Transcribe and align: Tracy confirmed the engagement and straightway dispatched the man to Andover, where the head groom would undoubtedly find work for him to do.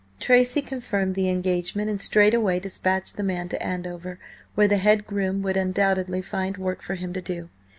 Tracy 0.19 0.63
confirmed 0.63 1.13
the 1.13 1.29
engagement 1.29 1.87
and 1.87 2.01
straightway 2.01 2.59
dispatched 2.59 3.17
the 3.17 3.21
man 3.21 3.49
to 3.49 3.61
Andover, 3.63 4.17
where 4.55 4.67
the 4.67 4.77
head 4.77 5.05
groom 5.05 5.43
would 5.43 5.55
undoubtedly 5.57 6.23
find 6.23 6.57
work 6.57 6.81
for 6.81 6.95
him 6.95 7.13
to 7.13 7.21
do. 7.21 7.49